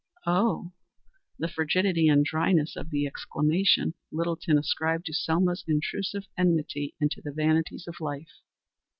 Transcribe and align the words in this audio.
"Oh!" 0.25 0.71
The 1.37 1.47
frigidity 1.47 2.07
and 2.07 2.25
dryness 2.25 2.75
of 2.75 2.89
the 2.89 3.05
exclamation 3.05 3.93
Littleton 4.11 4.57
ascribed 4.57 5.05
to 5.05 5.13
Selma's 5.13 5.63
intuitive 5.67 6.27
enmity 6.35 6.95
to 6.99 7.21
the 7.21 7.31
vanities 7.31 7.87
of 7.87 8.01
life. 8.01 8.41